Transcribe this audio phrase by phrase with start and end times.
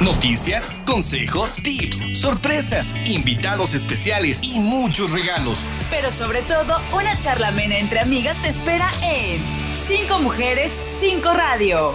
[0.00, 5.62] Noticias, consejos, tips, sorpresas, invitados especiales y muchos regalos.
[5.90, 9.38] Pero sobre todo, una charla amena entre amigas te espera en
[9.74, 11.92] Cinco Mujeres, Cinco Radio.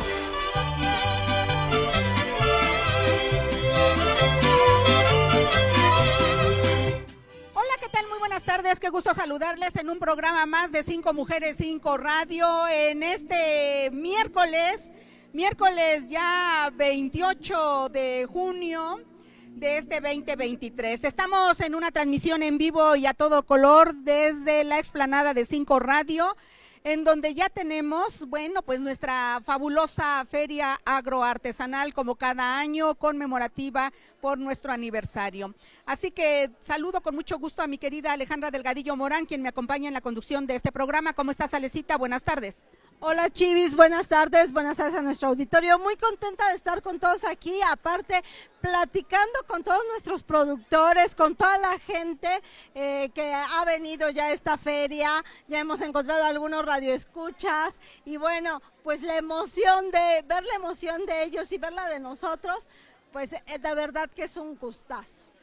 [8.35, 13.01] buenas tardes, qué gusto saludarles en un programa más de Cinco Mujeres, Cinco Radio en
[13.01, 14.92] este miércoles,
[15.36, 19.02] miércoles ya 28 de junio
[19.49, 21.03] de este 2023.
[21.03, 25.80] Estamos en una transmisión en vivo y a todo color desde la explanada de Cinco
[25.80, 26.38] Radio
[26.85, 33.91] en donde ya tenemos, bueno, pues nuestra fabulosa feria agroartesanal como cada año conmemorativa
[34.22, 35.53] por nuestro aniversario.
[35.86, 39.89] Así que saludo con mucho gusto a mi querida Alejandra Delgadillo Morán, quien me acompaña
[39.89, 41.11] en la conducción de este programa.
[41.13, 41.97] ¿Cómo estás, Alecita?
[41.97, 42.55] Buenas tardes.
[43.02, 45.77] Hola Chivis, buenas tardes, buenas tardes a nuestro auditorio.
[45.77, 48.23] Muy contenta de estar con todos aquí, aparte
[48.62, 52.30] platicando con todos nuestros productores, con toda la gente
[52.73, 55.23] eh, que ha venido ya a esta feria.
[55.50, 61.25] Ya hemos encontrado algunos radioescuchas y bueno, pues la emoción de ver la emoción de
[61.25, 62.67] ellos y ver la de nosotros,
[63.12, 65.34] pues eh, de verdad que es un gustazo.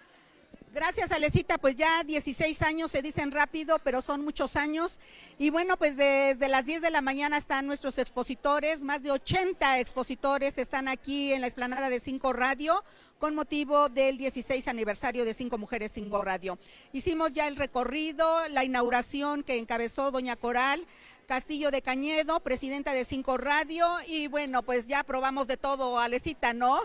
[0.74, 1.58] Gracias, Alecita.
[1.58, 5.00] Pues ya 16 años se dicen rápido, pero son muchos años.
[5.38, 9.80] Y bueno, pues desde las 10 de la mañana están nuestros expositores, más de 80
[9.80, 12.82] expositores están aquí en la explanada de Cinco Radio
[13.22, 16.58] con motivo del 16 aniversario de Cinco Mujeres Cinco Radio.
[16.92, 20.84] Hicimos ya el recorrido, la inauguración que encabezó doña Coral.
[21.26, 26.52] Castillo de Cañedo, presidenta de Cinco Radio, y bueno, pues ya probamos de todo, Alecita,
[26.52, 26.80] ¿no?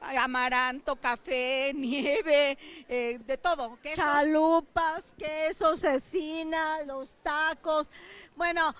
[0.00, 2.56] amaranto, café, nieve,
[2.88, 3.78] eh, de todo.
[3.94, 7.88] Chalupas, queso, cecina, los tacos.
[8.36, 8.74] Bueno,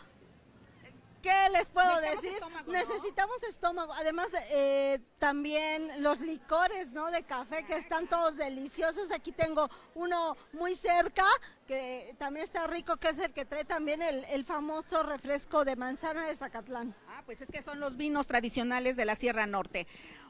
[1.23, 2.39] ¿qué les puedo decir?
[2.67, 3.93] Necesitamos estómago.
[3.93, 7.11] Además, eh, también los licores, ¿no?
[7.11, 9.11] De café que están todos deliciosos.
[9.11, 11.27] Aquí tengo uno muy cerca
[11.71, 15.77] que también está rico, que es el que trae también el, el famoso refresco de
[15.77, 16.97] manzana de Zacatlán.
[17.09, 19.87] Ah, pues es que son los vinos tradicionales de la Sierra Norte.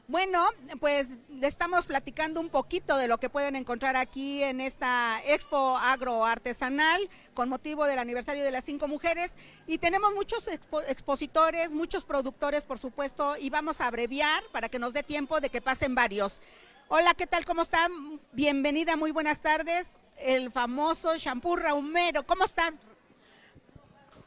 [0.07, 0.45] Bueno,
[0.79, 5.77] pues le estamos platicando un poquito de lo que pueden encontrar aquí en esta Expo
[5.77, 9.33] Agroartesanal con motivo del aniversario de las cinco mujeres
[9.65, 14.93] y tenemos muchos expositores, muchos productores, por supuesto, y vamos a abreviar para que nos
[14.93, 16.39] dé tiempo de que pasen varios.
[16.93, 17.45] Hola, ¿qué tal?
[17.45, 18.19] ¿Cómo están?
[18.33, 19.91] Bienvenida, muy buenas tardes.
[20.17, 22.77] El famoso shampoo Raumero, ¿cómo están?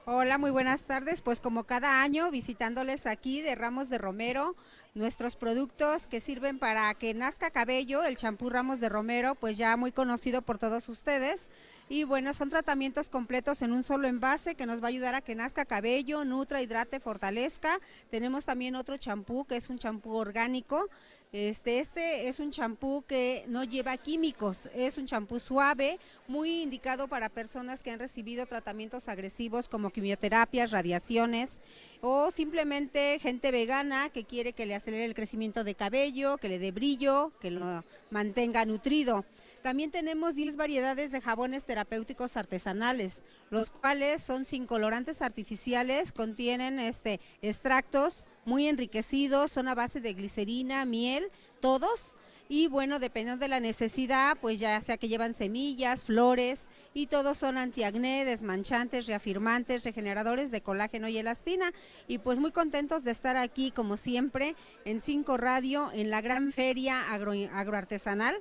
[0.07, 1.21] Hola, muy buenas tardes.
[1.21, 4.57] Pues como cada año visitándoles aquí de Ramos de Romero,
[4.95, 9.77] nuestros productos que sirven para que nazca cabello, el champú Ramos de Romero, pues ya
[9.77, 11.51] muy conocido por todos ustedes.
[11.91, 15.21] Y bueno, son tratamientos completos en un solo envase que nos va a ayudar a
[15.21, 17.79] que nazca cabello, nutra, hidrate, fortalezca.
[18.11, 20.89] Tenemos también otro champú que es un champú orgánico
[21.35, 27.09] este, este es un champú que no lleva químicos, es un champú suave, muy indicado
[27.09, 31.61] para personas que han recibido tratamientos agresivos como quimioterapias, radiaciones
[32.03, 36.61] o simplemente gente vegana que quiere que le acelere el crecimiento de cabello, que le
[36.61, 39.25] dé brillo, que lo mantenga nutrido.
[39.61, 46.79] También tenemos 10 variedades de jabones terapéuticos artesanales, los cuales son sin colorantes artificiales, contienen
[46.79, 52.17] este extractos muy enriquecidos, son a base de glicerina, miel, todos.
[52.49, 57.39] Y bueno, dependiendo de la necesidad, pues ya sea que llevan semillas, flores y todos
[57.39, 61.73] son antiacné, desmanchantes, reafirmantes, regeneradores de colágeno y elastina.
[62.07, 66.53] Y pues muy contentos de estar aquí, como siempre, en Cinco Radio, en la gran
[66.53, 68.37] feria agroartesanal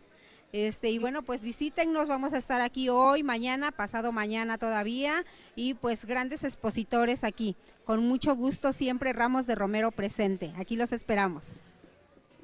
[0.53, 5.25] este, y bueno, pues visítennos, vamos a estar aquí hoy, mañana, pasado mañana todavía,
[5.55, 7.55] y pues grandes expositores aquí.
[7.85, 10.53] Con mucho gusto siempre Ramos de Romero presente.
[10.55, 11.53] Aquí los esperamos.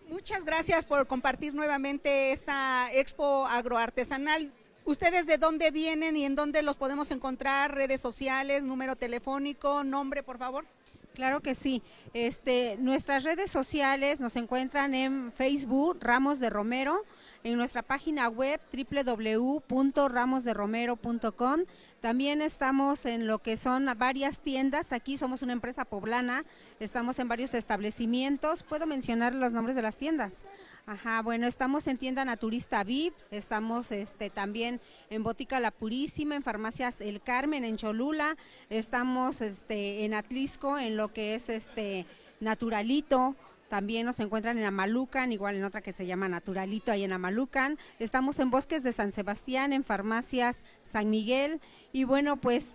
[0.10, 4.52] Muchas gracias por compartir nuevamente esta expo agroartesanal.
[4.86, 7.76] ¿Ustedes de dónde vienen y en dónde los podemos encontrar?
[7.76, 10.66] Redes sociales, número telefónico, nombre, por favor.
[11.14, 11.84] Claro que sí.
[12.14, 17.04] Este, nuestras redes sociales nos encuentran en Facebook Ramos de Romero
[17.44, 21.62] en nuestra página web www.ramosderomero.com.
[22.02, 24.94] También estamos en lo que son varias tiendas.
[24.94, 26.46] Aquí somos una empresa poblana,
[26.80, 28.64] estamos en varios establecimientos.
[28.64, 30.44] ¿Puedo mencionar los nombres de las tiendas?
[30.86, 34.82] Ajá, bueno, estamos en tienda Naturista VIP, estamos este también
[35.12, 38.38] en Botica La Purísima, en Farmacias El Carmen, en Cholula,
[38.72, 42.08] estamos este en Atlisco, en lo que es este
[42.40, 43.36] Naturalito,
[43.70, 47.78] también nos encuentran en Amalucan, igual en otra que se llama Naturalito, ahí en Amalucan.
[48.00, 51.62] Estamos en Bosques de San Sebastián, en Farmacias San Miguel.
[51.94, 52.74] Y bueno, pues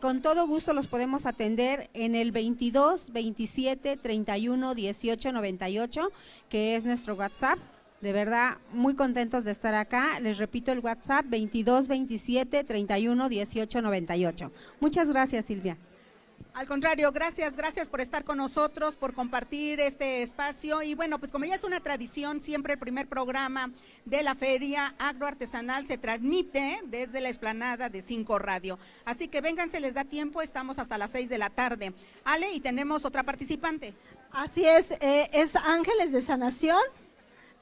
[0.00, 6.12] con todo gusto los podemos atender en el 22 27 31 18 98,
[6.48, 7.58] que es nuestro WhatsApp.
[8.00, 10.20] De verdad, muy contentos de estar acá.
[10.20, 14.52] Les repito el WhatsApp 22 27 31 18 98.
[14.80, 15.76] Muchas gracias, Silvia.
[16.56, 20.80] Al contrario, gracias, gracias por estar con nosotros, por compartir este espacio.
[20.80, 23.70] Y bueno, pues como ya es una tradición, siempre el primer programa
[24.06, 28.78] de la Feria Agroartesanal se transmite desde la explanada de Cinco Radio.
[29.04, 31.92] Así que vénganse, les da tiempo, estamos hasta las seis de la tarde.
[32.24, 33.92] Ale, y tenemos otra participante.
[34.30, 36.80] Así es, eh, es Ángeles de Sanación.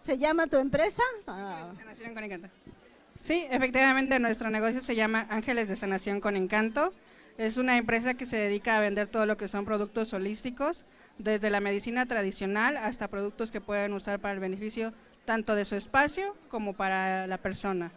[0.02, 1.02] ¿Se llama tu empresa?
[1.26, 1.72] Ah.
[1.76, 2.48] Sanación con Encanto.
[3.16, 6.94] Sí, efectivamente, nuestro negocio se llama Ángeles de Sanación con Encanto.
[7.36, 10.84] Es una empresa que se dedica a vender todo lo que son productos holísticos,
[11.18, 14.92] desde la medicina tradicional hasta productos que pueden usar para el beneficio
[15.24, 17.90] tanto de su espacio como para la persona.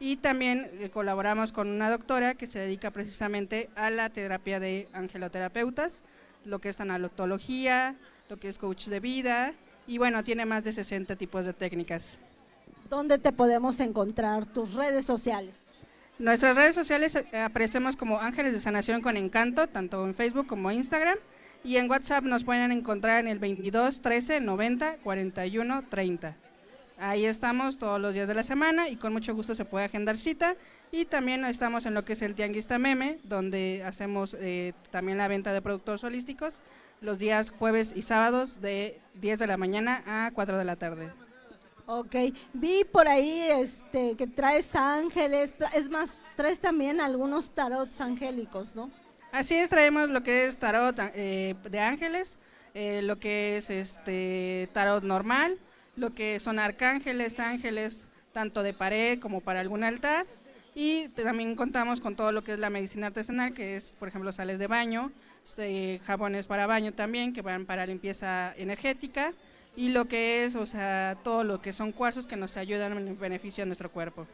[0.00, 4.88] Y también eh, colaboramos con una doctora que se dedica precisamente a la terapia de
[4.92, 6.02] angeloterapeutas,
[6.44, 7.96] lo que es analotología,
[8.28, 9.52] lo que es coach de vida,
[9.86, 12.18] y bueno, tiene más de 60 tipos de técnicas.
[12.88, 14.46] ¿Dónde te podemos encontrar?
[14.46, 15.59] Tus redes sociales.
[16.20, 20.70] Nuestras redes sociales eh, aparecemos como Ángeles de Sanación con Encanto, tanto en Facebook como
[20.70, 21.16] Instagram.
[21.64, 26.36] Y en WhatsApp nos pueden encontrar en el 22 13 90 41 30.
[26.98, 30.18] Ahí estamos todos los días de la semana y con mucho gusto se puede agendar
[30.18, 30.56] cita.
[30.92, 35.26] Y también estamos en lo que es el Tianguista Meme, donde hacemos eh, también la
[35.26, 36.60] venta de productos holísticos
[37.00, 41.10] los días jueves y sábados de 10 de la mañana a 4 de la tarde.
[41.92, 42.14] Ok,
[42.52, 48.92] vi por ahí este que traes ángeles, es más, traes también algunos tarots angélicos, ¿no?
[49.32, 52.38] Así es, traemos lo que es tarot eh, de ángeles,
[52.74, 55.58] eh, lo que es este tarot normal,
[55.96, 60.26] lo que son arcángeles, ángeles, tanto de pared como para algún altar.
[60.76, 64.30] Y también contamos con todo lo que es la medicina artesanal, que es, por ejemplo,
[64.30, 65.10] sales de baño,
[66.04, 69.34] jabones para baño también, que van para limpieza energética
[69.76, 73.18] y lo que es, o sea, todo lo que son cuarzos que nos ayudan en
[73.18, 74.26] beneficio a nuestro cuerpo.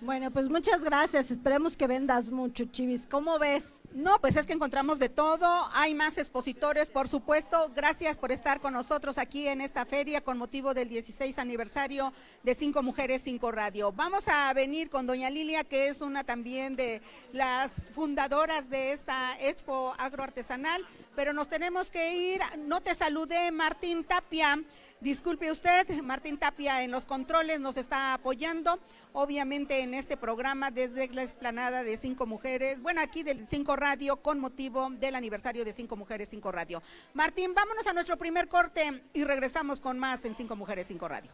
[0.00, 1.30] Bueno, pues muchas gracias.
[1.30, 3.06] Esperemos que vendas mucho, Chivis.
[3.06, 3.80] ¿Cómo ves?
[3.94, 5.46] No, pues es que encontramos de todo.
[5.72, 7.70] Hay más expositores, por supuesto.
[7.76, 12.12] Gracias por estar con nosotros aquí en esta feria con motivo del 16 aniversario
[12.42, 13.92] de Cinco Mujeres, Cinco Radio.
[13.92, 17.00] Vamos a venir con doña Lilia, que es una también de
[17.32, 22.40] las fundadoras de esta expo agroartesanal, pero nos tenemos que ir.
[22.66, 24.58] No te saludé, Martín Tapia
[25.04, 28.80] Disculpe usted, Martín Tapia en los controles nos está apoyando,
[29.12, 34.16] obviamente en este programa desde la explanada de Cinco Mujeres, bueno, aquí del Cinco Radio
[34.16, 36.82] con motivo del aniversario de Cinco Mujeres, Cinco Radio.
[37.12, 41.30] Martín, vámonos a nuestro primer corte y regresamos con más en Cinco Mujeres, Cinco Radio.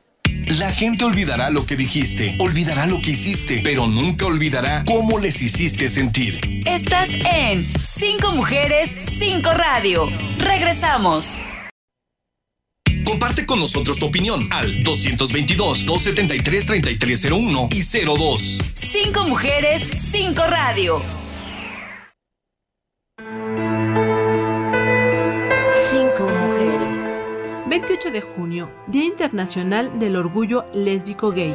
[0.59, 5.41] La gente olvidará lo que dijiste, olvidará lo que hiciste, pero nunca olvidará cómo les
[5.43, 6.41] hiciste sentir.
[6.67, 10.09] Estás en Cinco Mujeres, Cinco Radio.
[10.39, 11.41] Regresamos.
[13.05, 18.59] Comparte con nosotros tu opinión al 222-273-3301 y 02.
[18.75, 21.03] Cinco mujeres, cinco radio.
[25.91, 27.25] Cinco mujeres.
[27.67, 31.55] 28 de junio, Día Internacional del Orgullo Lésbico Gay.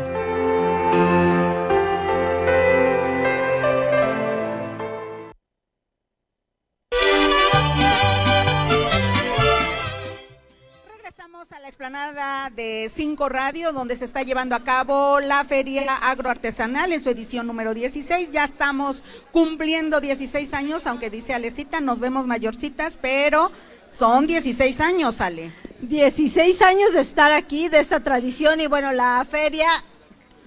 [12.49, 17.47] De Cinco Radio, donde se está llevando a cabo la Feria Agroartesanal en su edición
[17.47, 18.29] número 16.
[18.31, 23.51] Ya estamos cumpliendo 16 años, aunque dice Alecita, nos vemos mayorcitas, pero
[23.91, 25.51] son 16 años, Ale.
[25.81, 29.67] 16 años de estar aquí, de esta tradición, y bueno, la feria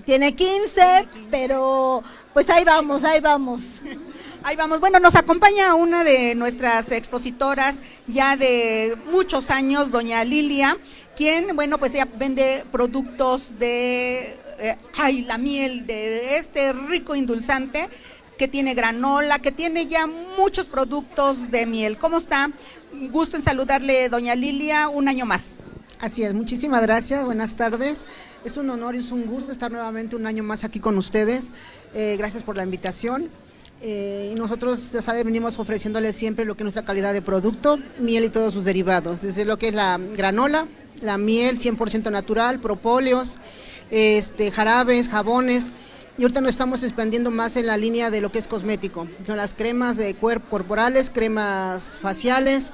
[0.04, 2.02] tiene 15, pero
[2.32, 3.64] pues ahí vamos, ahí vamos.
[4.44, 4.78] Ahí vamos.
[4.78, 10.78] Bueno, nos acompaña una de nuestras expositoras ya de muchos años, doña Lilia,
[11.18, 17.88] quien, bueno, pues ella vende productos de, eh, ay, la miel, de este rico indulzante
[18.38, 21.98] que tiene granola, que tiene ya muchos productos de miel.
[21.98, 22.52] ¿Cómo está?
[23.10, 25.56] Gusto en saludarle, doña Lilia, un año más.
[25.98, 28.06] Así es, muchísimas gracias, buenas tardes.
[28.44, 31.46] Es un honor y es un gusto estar nuevamente un año más aquí con ustedes.
[31.94, 33.28] Eh, gracias por la invitación.
[33.80, 37.78] Eh, y nosotros, ya saben, venimos ofreciéndoles siempre lo que es nuestra calidad de producto,
[37.98, 40.66] miel y todos sus derivados, desde lo que es la granola,
[41.02, 43.36] la miel 100% natural, propóleos,
[43.90, 45.64] este, jarabes, jabones.
[46.16, 49.06] Y ahorita nos estamos expandiendo más en la línea de lo que es cosmético.
[49.24, 52.72] Son las cremas de cuerpo corporales, cremas faciales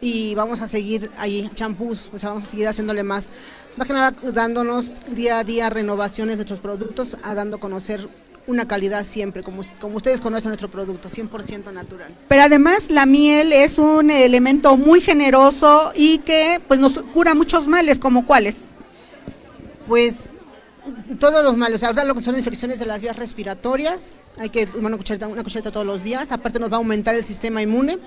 [0.00, 3.30] y vamos a seguir ahí, champús, o sea, vamos a seguir haciéndole más.
[3.76, 8.08] Más que nada dándonos día a día renovaciones nuestros productos, a dando a conocer
[8.46, 12.14] una calidad siempre, como, como ustedes conocen nuestro producto, 100% natural.
[12.28, 17.66] Pero además la miel es un elemento muy generoso y que pues nos cura muchos
[17.66, 18.64] males, como cuáles.
[19.88, 20.30] Pues
[21.18, 24.92] todos los males, ahora lo que son infecciones de las vías respiratorias, hay que tomar
[24.92, 27.98] una cucharita, una cucharita todos los días, aparte nos va a aumentar el sistema inmune,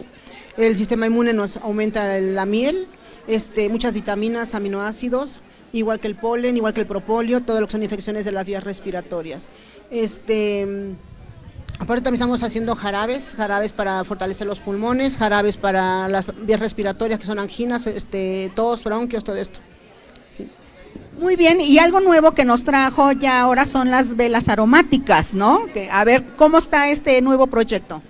[0.57, 2.87] el sistema inmune nos aumenta la miel,
[3.27, 5.41] este, muchas vitaminas, aminoácidos,
[5.73, 8.45] igual que el polen, igual que el propóleo, todo lo que son infecciones de las
[8.45, 9.47] vías respiratorias.
[9.91, 10.95] Este,
[11.79, 17.19] aparte también estamos haciendo jarabes, jarabes para fortalecer los pulmones, jarabes para las vías respiratorias
[17.19, 19.59] que son anginas, este, tos, bronquios, todo esto.
[21.19, 25.65] Muy bien, y algo nuevo que nos trajo ya ahora son las velas aromáticas, ¿no?
[25.73, 28.01] Que, a ver, ¿cómo está este nuevo proyecto?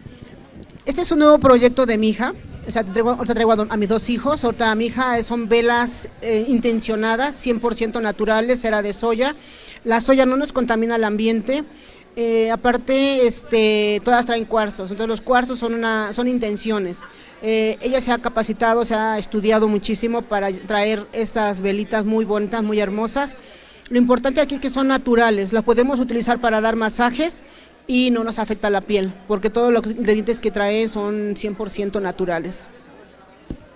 [0.85, 2.33] Este es un nuevo proyecto de mi hija.
[2.69, 4.43] O sea, traigo, ahorita traigo a, mis dos hijos.
[4.43, 9.35] Ahorita a mi hija son velas eh, intencionadas, 100% naturales, era de soya.
[9.83, 11.63] La soya no nos contamina el ambiente.
[12.15, 14.91] Eh, aparte, este, todas traen cuarzos.
[14.91, 16.97] Entonces los cuarzos son, una, son intenciones.
[17.41, 22.61] Eh, ella se ha capacitado, se ha estudiado muchísimo para traer estas velitas muy bonitas,
[22.61, 23.35] muy hermosas.
[23.89, 27.41] Lo importante aquí es que son naturales, las podemos utilizar para dar masajes
[27.89, 32.69] y no nos afecta la piel, porque todos los ingredientes que traen son 100% naturales.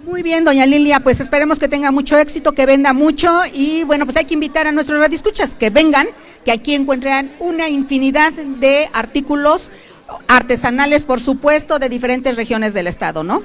[0.05, 4.05] Muy bien, doña Lilia, pues esperemos que tenga mucho éxito, que venda mucho y bueno,
[4.05, 6.05] pues hay que invitar a nuestros radioescuchas que vengan,
[6.45, 9.71] que aquí encuentren una infinidad de artículos
[10.27, 13.41] artesanales, por supuesto, de diferentes regiones del estado, ¿no?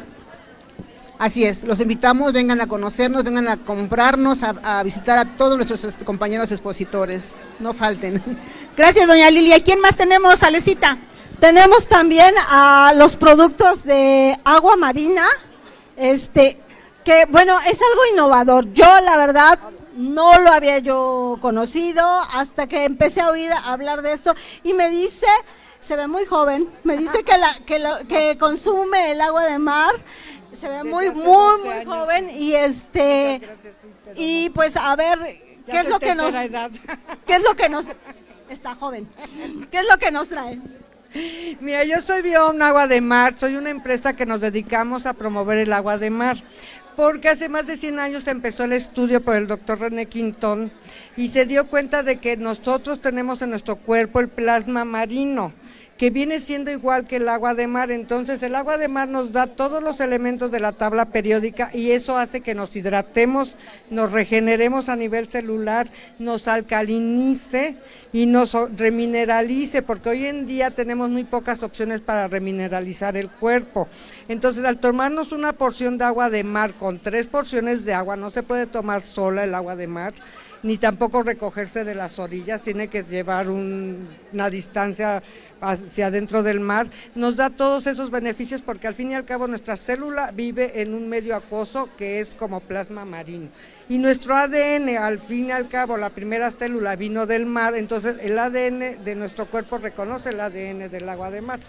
[1.18, 5.96] Así es, los invitamos, vengan a conocernos, vengan a comprarnos, a, visitar a todos nuestros
[6.04, 8.22] compañeros expositores, no falten.
[8.78, 9.56] Gracias, doña Lilia.
[9.56, 10.98] ¿Y quién más tenemos, Alecita?
[11.40, 15.26] Tenemos también a los productos de agua marina,
[15.96, 16.60] este,
[17.04, 18.72] que bueno, es algo innovador.
[18.74, 19.58] Yo, la verdad,
[19.96, 24.90] no lo había yo conocido hasta que empecé a oír hablar de esto y me
[24.90, 25.26] dice
[25.80, 26.68] se ve muy joven.
[26.84, 29.90] Me dice que la que, lo, que consume el agua de mar.
[30.54, 33.40] Se ve muy muy muy joven y este
[34.14, 35.18] y pues a ver
[35.66, 37.84] qué es lo que nos qué es lo que nos
[38.50, 39.08] está joven.
[39.70, 40.60] ¿Qué es lo que nos trae?
[41.60, 45.58] Mira, yo soy Bion Agua de Mar, soy una empresa que nos dedicamos a promover
[45.58, 46.36] el agua de mar,
[46.96, 50.70] porque hace más de 100 años empezó el estudio por el doctor René Quintón
[51.16, 55.52] y se dio cuenta de que nosotros tenemos en nuestro cuerpo el plasma marino
[55.98, 57.90] que viene siendo igual que el agua de mar.
[57.90, 61.90] Entonces el agua de mar nos da todos los elementos de la tabla periódica y
[61.90, 63.56] eso hace que nos hidratemos,
[63.90, 65.88] nos regeneremos a nivel celular,
[66.20, 67.76] nos alcalinice
[68.12, 73.88] y nos remineralice, porque hoy en día tenemos muy pocas opciones para remineralizar el cuerpo.
[74.28, 78.30] Entonces al tomarnos una porción de agua de mar con tres porciones de agua, no
[78.30, 80.14] se puede tomar sola el agua de mar
[80.62, 85.22] ni tampoco recogerse de las orillas, tiene que llevar una distancia
[85.60, 89.46] hacia adentro del mar, nos da todos esos beneficios porque al fin y al cabo
[89.46, 93.48] nuestra célula vive en un medio acuoso que es como plasma marino.
[93.88, 98.16] Y nuestro ADN, al fin y al cabo, la primera célula vino del mar, entonces
[98.20, 101.60] el ADN de nuestro cuerpo reconoce el ADN del agua de mar.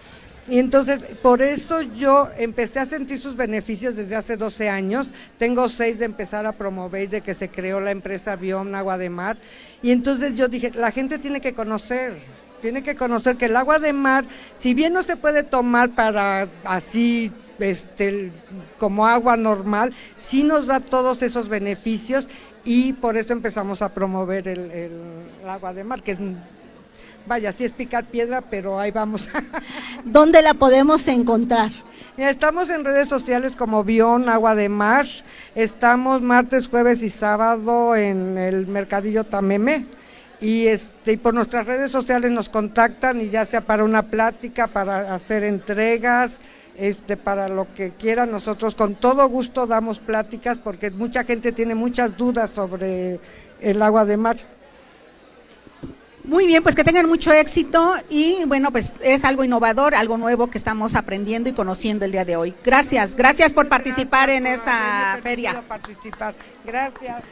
[0.49, 5.11] Y entonces, por eso yo empecé a sentir sus beneficios desde hace 12 años.
[5.37, 9.11] Tengo seis de empezar a promover, de que se creó la empresa Biom Agua de
[9.11, 9.37] Mar.
[9.83, 12.13] Y entonces yo dije, la gente tiene que conocer,
[12.61, 14.25] tiene que conocer que el agua de mar,
[14.57, 18.31] si bien no se puede tomar para así este,
[18.79, 22.27] como agua normal, sí nos da todos esos beneficios
[22.65, 24.91] y por eso empezamos a promover el, el
[25.47, 26.19] agua de mar, que es
[27.29, 29.29] vaya, sí es picar piedra, pero ahí vamos.
[30.03, 31.71] ¿Dónde la podemos encontrar?
[32.17, 35.05] estamos en redes sociales como Bion Agua de Mar,
[35.55, 39.85] estamos martes, jueves y sábado en el Mercadillo Tameme
[40.41, 45.15] y este por nuestras redes sociales nos contactan y ya sea para una plática, para
[45.15, 46.39] hacer entregas,
[46.75, 51.73] este para lo que quieran, nosotros con todo gusto damos pláticas porque mucha gente tiene
[51.73, 53.21] muchas dudas sobre
[53.61, 54.35] el agua de mar.
[56.29, 60.51] Muy bien, pues que tengan mucho éxito y bueno, pues es algo innovador, algo nuevo
[60.51, 62.53] que estamos aprendiendo y conociendo el día de hoy.
[62.63, 65.63] Gracias, gracias por participar en esta feria.
[65.67, 66.35] Participar.
[66.63, 67.23] Gracias.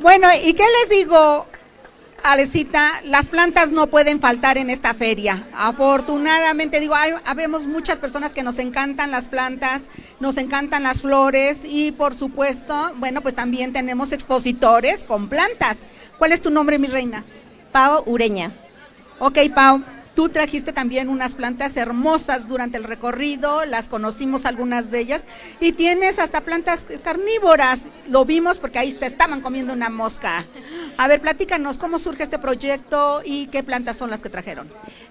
[0.00, 1.46] Bueno, ¿y qué les digo?
[2.24, 5.46] Alecita, las plantas no pueden faltar en esta feria.
[5.54, 9.84] Afortunadamente, digo, hay, habemos muchas personas que nos encantan las plantas,
[10.18, 15.86] nos encantan las flores y por supuesto, bueno, pues también tenemos expositores con plantas.
[16.18, 17.24] ¿Cuál es tu nombre, mi reina?
[17.72, 18.52] Pau Ureña.
[19.18, 19.82] Ok, Pau,
[20.14, 25.24] tú trajiste también unas plantas hermosas durante el recorrido, las conocimos algunas de ellas,
[25.60, 30.44] y tienes hasta plantas carnívoras, lo vimos porque ahí se estaban comiendo una mosca.
[30.96, 34.68] A ver, platícanos cómo surge este proyecto y qué plantas son las que trajeron.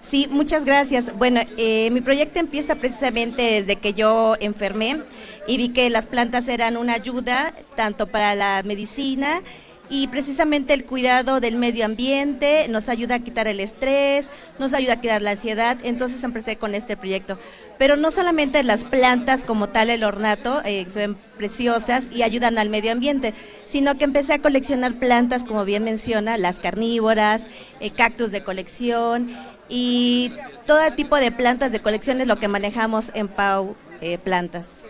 [0.08, 1.16] Sí, muchas gracias.
[1.16, 5.02] Bueno, eh, mi proyecto empieza precisamente desde que yo enfermé
[5.48, 9.42] y vi que las plantas eran una ayuda tanto para la medicina
[9.90, 14.26] y precisamente el cuidado del medio ambiente nos ayuda a quitar el estrés,
[14.60, 17.38] nos ayuda a quitar la ansiedad, entonces empecé con este proyecto.
[17.76, 22.68] Pero no solamente las plantas como tal, el ornato, eh, son preciosas y ayudan al
[22.68, 23.34] medio ambiente,
[23.66, 27.48] sino que empecé a coleccionar plantas, como bien menciona, las carnívoras,
[27.80, 29.28] eh, cactus de colección
[29.68, 30.32] y
[30.66, 34.84] todo tipo de plantas de colección es lo que manejamos en Pau eh, Plantas.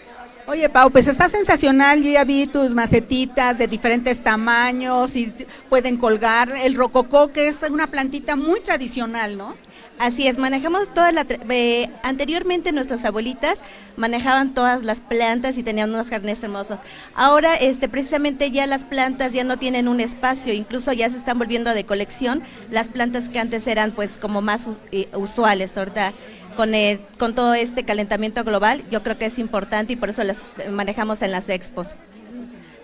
[0.47, 2.03] Oye, Pau, pues está sensacional.
[2.03, 5.33] Yo ya vi tus macetitas de diferentes tamaños y
[5.69, 6.51] pueden colgar.
[6.51, 9.55] El rococó, que es una plantita muy tradicional, ¿no?
[10.01, 11.27] Así es, manejamos toda la...
[11.51, 13.59] Eh, anteriormente nuestras abuelitas
[13.99, 16.81] manejaban todas las plantas y tenían unos jardines hermosos.
[17.15, 21.39] Ahora, este, precisamente ya las plantas ya no tienen un espacio, incluso ya se están
[21.39, 26.15] volviendo de colección las plantas que antes eran pues como más eh, usuales, ¿verdad?
[26.61, 26.73] Con,
[27.19, 30.37] con todo este calentamiento global, yo creo que es importante y por eso las
[30.71, 31.97] manejamos en las expos.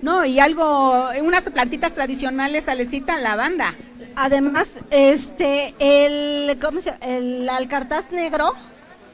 [0.00, 3.74] No, y algo, unas plantitas tradicionales, Alecita, lavanda.
[4.14, 8.54] Además, este, el, ¿cómo se El alcartaz negro.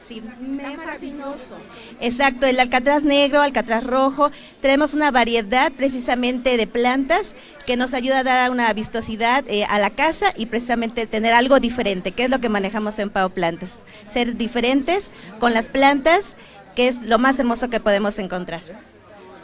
[0.07, 1.57] Sí, me maravilloso.
[1.99, 4.31] Exacto, el alcatraz negro, alcatraz rojo.
[4.61, 9.79] Tenemos una variedad precisamente de plantas que nos ayuda a dar una vistosidad eh, a
[9.79, 13.69] la casa y precisamente tener algo diferente, que es lo que manejamos en Pau Plantas
[14.13, 15.05] ser diferentes
[15.39, 16.21] con las plantas,
[16.75, 18.61] que es lo más hermoso que podemos encontrar.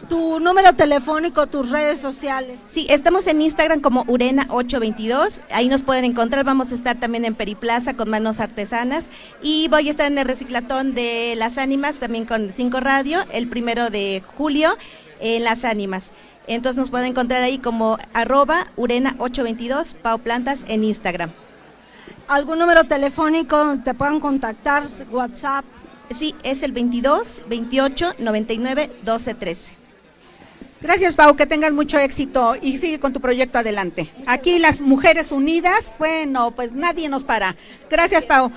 [0.07, 2.59] Tu número telefónico, tus redes sociales.
[2.73, 7.35] Sí, estamos en Instagram como Urena822, ahí nos pueden encontrar, vamos a estar también en
[7.35, 9.09] Periplaza con manos artesanas
[9.41, 13.49] y voy a estar en el reciclatón de las ánimas también con 5 Radio el
[13.49, 14.77] primero de julio
[15.19, 16.11] en las ánimas.
[16.49, 21.31] Entonces nos pueden encontrar ahí como arroba Urena822, Pau Plantas en Instagram
[22.29, 25.65] algún número telefónico donde te puedan contactar, WhatsApp.
[26.17, 29.78] Sí, es el 22 28 99 12 13.
[30.81, 34.09] Gracias, Pau, que tengas mucho éxito y sigue con tu proyecto adelante.
[34.25, 37.57] Aquí las mujeres unidas, bueno, pues nadie nos para.
[37.89, 38.49] Gracias, Pau.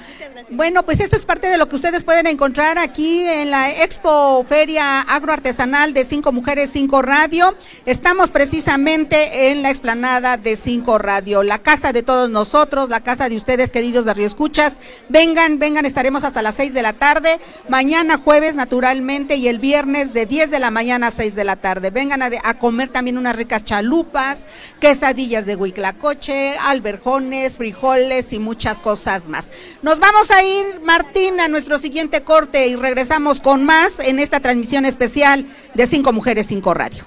[0.51, 4.45] Bueno, pues esto es parte de lo que ustedes pueden encontrar aquí en la Expo
[4.49, 7.57] Feria Agroartesanal de Cinco Mujeres, Cinco Radio.
[7.87, 13.29] Estamos precisamente en la explanada de Cinco Radio, la casa de todos nosotros, la casa
[13.29, 14.77] de ustedes, queridos de Río Escuchas.
[15.09, 20.13] Vengan, vengan, estaremos hasta las seis de la tarde, mañana jueves naturalmente y el viernes
[20.13, 21.91] de 10 de la mañana a 6 de la tarde.
[21.91, 24.47] Vengan a, comer también unas ricas chalupas,
[24.81, 29.51] quesadillas de huiclacoche, alberjones, frijoles y muchas cosas más.
[29.81, 34.41] Nos vamos a ir, Martín, a nuestro siguiente corte y regresamos con más en esta
[34.41, 37.07] transmisión especial de Cinco Mujeres, Cinco Radio.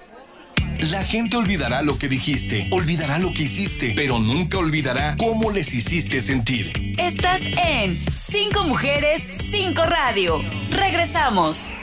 [0.92, 5.74] La gente olvidará lo que dijiste, olvidará lo que hiciste, pero nunca olvidará cómo les
[5.74, 6.96] hiciste sentir.
[6.98, 10.42] Estás en Cinco Mujeres, Cinco Radio.
[10.72, 11.74] Regresamos.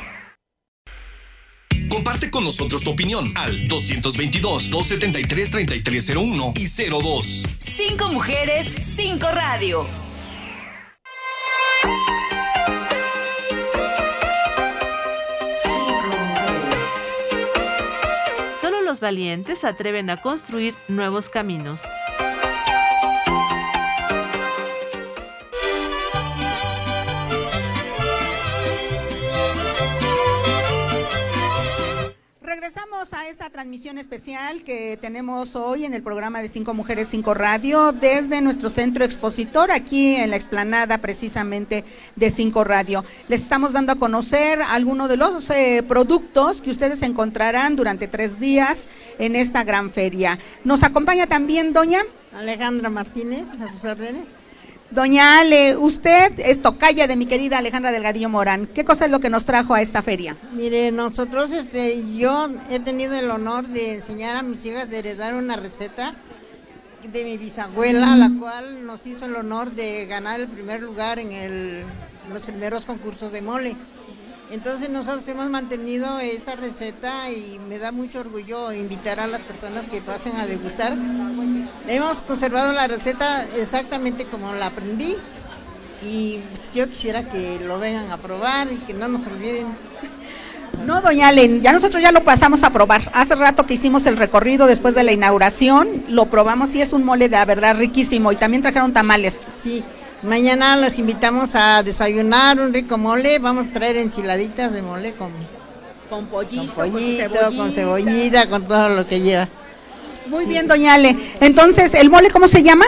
[1.93, 7.43] Comparte con nosotros tu opinión al 222-273-3301 y 02.
[7.59, 9.87] Cinco mujeres, cinco radio.
[18.59, 21.83] Solo los valientes se atreven a construir nuevos caminos.
[32.75, 37.35] Regresamos a esta transmisión especial que tenemos hoy en el programa de Cinco Mujeres, Cinco
[37.35, 41.85] Radio, desde nuestro centro expositor, aquí en la explanada precisamente
[42.17, 43.05] de Cinco Radio.
[43.29, 48.41] Les estamos dando a conocer algunos de los eh, productos que ustedes encontrarán durante tres
[48.41, 50.39] días en esta gran feria.
[50.65, 52.01] Nos acompaña también doña
[52.35, 54.29] Alejandra Martínez, a sus órdenes.
[54.95, 58.67] Doña Ale, usted es tocaya de mi querida Alejandra Delgadillo Morán.
[58.67, 60.37] ¿Qué cosa es lo que nos trajo a esta feria?
[60.53, 65.33] Mire, nosotros, este, yo he tenido el honor de enseñar a mis hijas de heredar
[65.33, 66.15] una receta
[67.11, 71.85] de mi bisabuela, la cual nos hizo el honor de ganar el primer lugar en
[72.31, 73.75] los primeros concursos de mole.
[74.53, 79.87] Entonces nosotros hemos mantenido esta receta y me da mucho orgullo invitar a las personas
[79.87, 80.95] que pasen a degustar.
[81.89, 85.17] Hemos conservado la receta exactamente como la aprendí
[86.07, 89.69] y pues, yo quisiera que lo vengan a probar y que no nos olviden.
[90.85, 93.11] No, doña Alen, ya nosotros ya lo pasamos a probar.
[93.15, 97.05] Hace rato que hicimos el recorrido después de la inauguración, lo probamos y es un
[97.05, 99.47] mole de verdad riquísimo y también trajeron tamales.
[99.63, 99.83] Sí,
[100.23, 103.39] Mañana los invitamos a desayunar un rico mole.
[103.41, 105.33] Vamos a traer enchiladitas de mole con,
[106.09, 109.49] con pollito, con, con cebollita, con todo lo que lleva.
[110.27, 111.17] Muy bien, doña Ale.
[111.41, 112.85] Entonces, ¿el mole cómo se llama?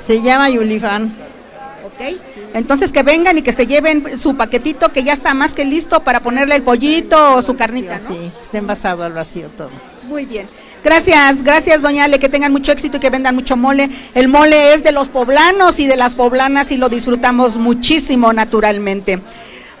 [0.00, 1.12] Se llama Yulifan.
[1.84, 2.16] Ok.
[2.54, 6.02] Entonces que vengan y que se lleven su paquetito que ya está más que listo
[6.02, 8.08] para ponerle el pollito o su carnita, ¿no?
[8.08, 9.70] Sí, está envasado al vacío todo.
[10.04, 10.48] Muy bien.
[10.88, 13.90] Gracias, gracias doña Ale, que tengan mucho éxito y que vendan mucho mole.
[14.14, 19.20] El mole es de los poblanos y de las poblanas y lo disfrutamos muchísimo naturalmente.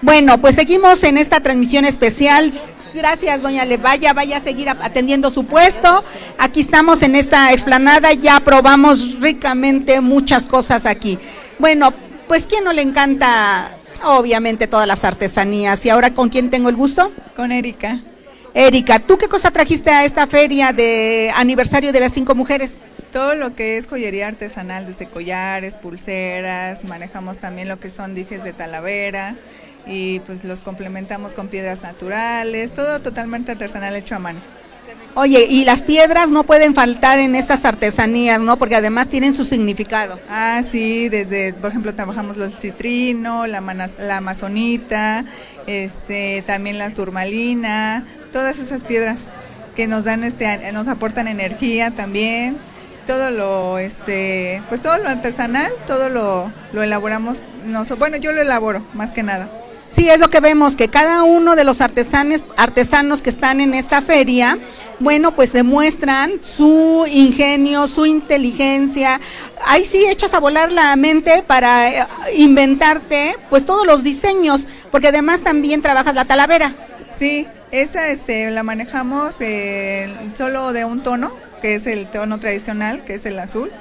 [0.02, 2.52] Bueno, pues seguimos en esta transmisión especial.
[2.92, 3.78] Gracias, doña Ale.
[3.78, 6.04] Vaya, vaya a seguir atendiendo su puesto.
[6.36, 11.18] Aquí estamos en esta explanada, ya probamos ricamente muchas cosas aquí.
[11.58, 11.94] Bueno,
[12.26, 13.78] pues ¿quién no le encanta?
[14.04, 15.86] Obviamente todas las artesanías.
[15.86, 17.12] ¿Y ahora con quién tengo el gusto?
[17.34, 18.02] Con Erika.
[18.54, 22.74] Erika, ¿tú qué cosa trajiste a esta feria de aniversario de las cinco mujeres?
[23.12, 28.44] Todo lo que es joyería artesanal, desde collares, pulseras, manejamos también lo que son dijes
[28.44, 29.36] de talavera
[29.86, 34.40] y pues los complementamos con piedras naturales, todo totalmente artesanal hecho a mano.
[35.14, 38.58] Oye, y las piedras no pueden faltar en estas artesanías, ¿no?
[38.58, 40.20] Porque además tienen su significado.
[40.28, 43.60] Ah, sí, desde, por ejemplo, trabajamos los citrino, la,
[43.98, 45.24] la amazonita,
[45.66, 49.28] este, también la turmalina, todas esas piedras
[49.74, 52.58] que nos dan, este, nos aportan energía también.
[53.06, 57.40] Todo lo, este, pues todo lo artesanal, todo lo, lo elaboramos,
[57.98, 59.48] bueno, yo lo elaboro más que nada.
[59.90, 63.72] Sí, es lo que vemos, que cada uno de los artesanos, artesanos que están en
[63.72, 64.58] esta feria,
[65.00, 69.18] bueno, pues demuestran su ingenio, su inteligencia.
[69.64, 75.08] Ahí sí echas a volar la mente para eh, inventarte, pues todos los diseños, porque
[75.08, 76.74] además también trabajas la talavera.
[77.18, 83.04] Sí, esa este, la manejamos eh, solo de un tono, que es el tono tradicional,
[83.04, 83.72] que es el azul,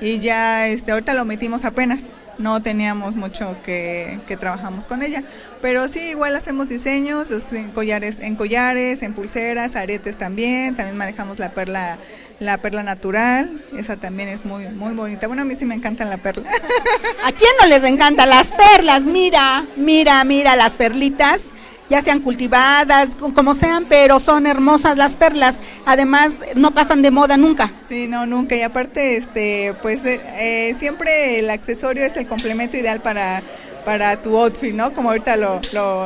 [0.00, 2.04] y ya este, ahorita lo metimos apenas
[2.38, 5.22] no teníamos mucho que, que, trabajamos con ella.
[5.60, 11.38] Pero sí, igual hacemos diseños en collares, en collares, en pulseras, aretes también, también manejamos
[11.38, 11.98] la perla,
[12.40, 15.26] la perla natural, esa también es muy, muy bonita.
[15.28, 16.48] Bueno, a mí sí me encantan la perla.
[17.24, 19.02] ¿A quién no les encantan las perlas?
[19.02, 21.50] Mira, mira, mira las perlitas
[21.92, 25.60] ya sean cultivadas, como sean, pero son hermosas las perlas.
[25.84, 27.70] Además, no pasan de moda nunca.
[27.86, 28.56] Sí, no, nunca.
[28.56, 33.42] Y aparte, este, pues eh, eh, siempre el accesorio es el complemento ideal para
[33.84, 34.92] para tu outfit, ¿no?
[34.94, 35.60] Como ahorita lo,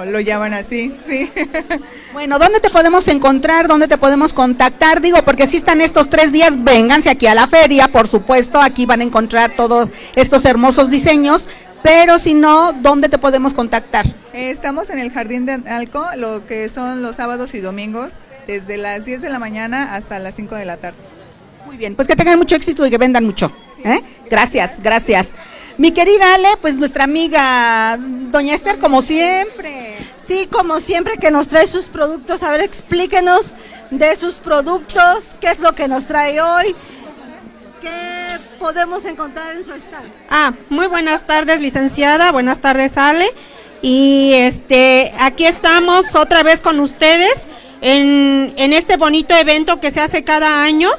[0.06, 1.30] lo, llaman así, sí.
[2.12, 3.68] Bueno, ¿dónde te podemos encontrar?
[3.68, 5.02] ¿Dónde te podemos contactar?
[5.02, 8.86] Digo, porque si están estos tres días, vénganse aquí a la feria, por supuesto, aquí
[8.86, 11.46] van a encontrar todos estos hermosos diseños,
[11.82, 14.06] pero si no, ¿dónde te podemos contactar?
[14.32, 18.14] Estamos en el Jardín de Alco, lo que son los sábados y domingos,
[18.46, 20.98] desde las 10 de la mañana hasta las 5 de la tarde.
[21.66, 23.52] Muy bien, pues que tengan mucho éxito y que vendan mucho.
[23.84, 24.00] ¿eh?
[24.30, 25.34] Gracias, gracias.
[25.78, 29.96] Mi querida Ale, pues nuestra amiga Doña Esther, como siempre.
[30.16, 32.42] Sí, como siempre que nos trae sus productos.
[32.42, 33.54] A ver, explíquenos
[33.90, 36.74] de sus productos, qué es lo que nos trae hoy,
[37.80, 40.10] ¿Qué podemos encontrar en su stand?
[40.30, 42.32] Ah, muy buenas tardes, licenciada.
[42.32, 43.26] Buenas tardes, Ale.
[43.82, 47.46] Y este, aquí estamos otra vez con ustedes
[47.82, 50.90] en, en este bonito evento que se hace cada año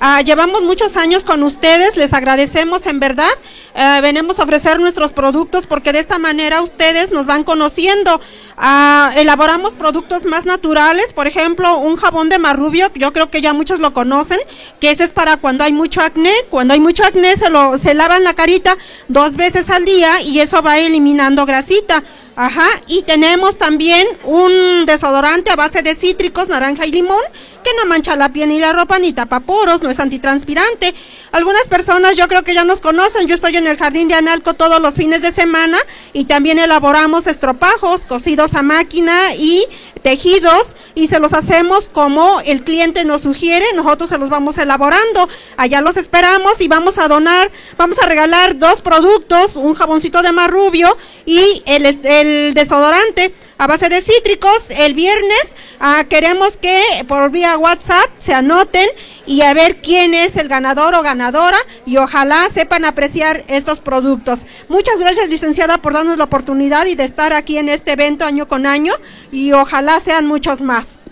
[0.00, 3.30] Ah, llevamos muchos años con ustedes, les agradecemos en verdad.
[3.74, 8.20] Eh, venimos a ofrecer nuestros productos porque de esta manera ustedes nos van conociendo.
[8.56, 13.52] Ah, elaboramos productos más naturales, por ejemplo, un jabón de marrubio, yo creo que ya
[13.52, 14.38] muchos lo conocen,
[14.80, 16.34] que ese es para cuando hay mucho acné.
[16.50, 18.76] Cuando hay mucho acné se, lo, se lavan la carita
[19.08, 22.02] dos veces al día y eso va eliminando grasita.
[22.36, 27.22] Ajá, y tenemos también un desodorante a base de cítricos, naranja y limón,
[27.62, 30.94] que no mancha la piel ni la ropa ni tapa poros, no es antitranspirante.
[31.30, 34.54] Algunas personas yo creo que ya nos conocen, yo estoy en el jardín de Analco
[34.54, 35.78] todos los fines de semana
[36.12, 39.64] y también elaboramos estropajos cocidos a máquina y
[40.04, 45.28] tejidos y se los hacemos como el cliente nos sugiere, nosotros se los vamos elaborando.
[45.56, 50.30] Allá los esperamos y vamos a donar, vamos a regalar dos productos, un jaboncito de
[50.30, 54.68] marrubio y el, el desodorante a base de cítricos.
[54.70, 58.88] El viernes ah, queremos que por vía WhatsApp se anoten
[59.26, 64.46] y a ver quién es el ganador o ganadora y ojalá sepan apreciar estos productos.
[64.68, 68.48] Muchas gracias licenciada por darnos la oportunidad y de estar aquí en este evento año
[68.48, 68.92] con año
[69.32, 71.02] y ojalá sean muchos más.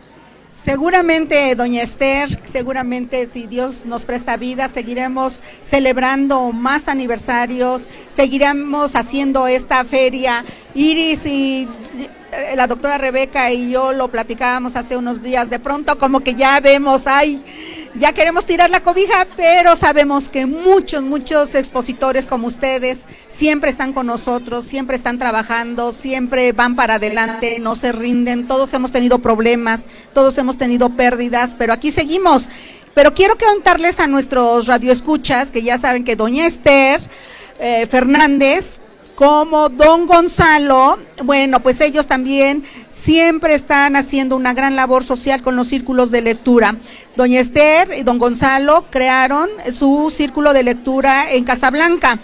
[0.50, 9.48] Seguramente, doña Esther, seguramente si Dios nos presta vida, seguiremos celebrando más aniversarios, seguiremos haciendo
[9.48, 10.44] esta feria.
[10.74, 11.68] Iris y
[12.54, 16.60] la doctora Rebeca y yo lo platicábamos hace unos días, de pronto como que ya
[16.60, 17.42] vemos, ay,
[17.94, 23.92] ya queremos tirar la cobija, pero sabemos que muchos, muchos expositores como ustedes siempre están
[23.92, 29.18] con nosotros, siempre están trabajando, siempre van para adelante, no se rinden, todos hemos tenido
[29.18, 32.48] problemas, todos hemos tenido pérdidas, pero aquí seguimos.
[32.94, 37.00] Pero quiero contarles a nuestros radioescuchas que ya saben que doña Esther
[37.58, 38.81] eh, Fernández
[39.22, 45.54] como don Gonzalo, bueno, pues ellos también siempre están haciendo una gran labor social con
[45.54, 46.76] los círculos de lectura.
[47.14, 52.18] Doña Esther y don Gonzalo crearon su círculo de lectura en Casablanca,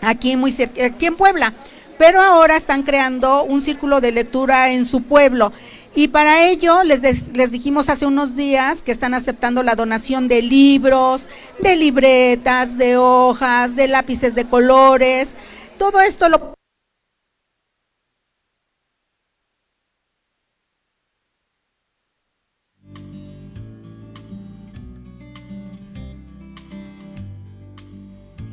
[0.00, 1.52] aquí muy cerca, aquí en Puebla,
[1.98, 5.52] pero ahora están creando un círculo de lectura en su pueblo.
[5.94, 7.02] Y para ello les,
[7.34, 12.96] les dijimos hace unos días que están aceptando la donación de libros, de libretas, de
[12.96, 15.36] hojas, de lápices de colores.
[15.82, 16.54] Todo esto lo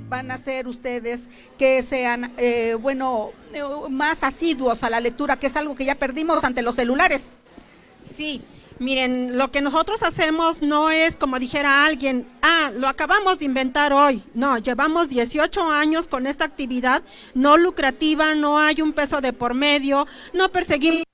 [0.10, 3.62] van a hacer ustedes que sean, eh, bueno, eh,
[3.92, 7.30] más asiduos a la lectura, que es algo que ya perdimos ante los celulares.
[8.12, 8.42] Sí,
[8.80, 13.94] miren, lo que nosotros hacemos no es como dijera alguien, ah, lo acabamos de inventar
[13.94, 14.24] hoy.
[14.34, 19.54] No, llevamos 18 años con esta actividad no lucrativa, no hay un peso de por
[19.54, 21.09] medio, no perseguimos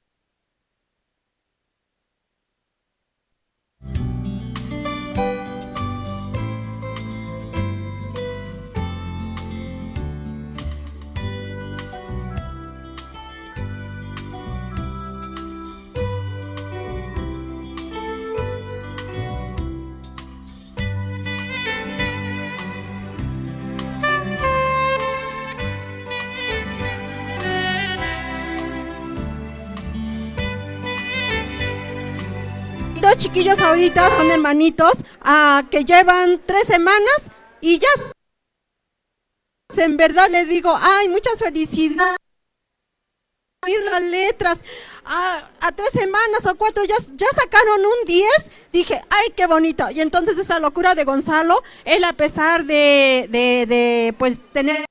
[33.35, 37.89] chiquillos ahorita son hermanitos ah, que llevan tres semanas y ya
[39.75, 42.15] en verdad le digo, ay, muchas felicidades.
[43.91, 44.59] las letras,
[45.03, 48.25] ah, a tres semanas o cuatro ya, ya sacaron un 10,
[48.71, 49.91] dije, ay, qué bonito.
[49.91, 54.85] Y entonces esa locura de Gonzalo, él a pesar de, de, de pues tener